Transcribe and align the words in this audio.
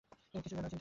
কিছু 0.31 0.33
যেন 0.33 0.43
চিন্তান্বিত। 0.51 0.79